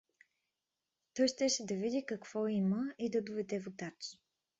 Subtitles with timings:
[1.13, 4.17] Той щеше да види какво има и да доведе водач.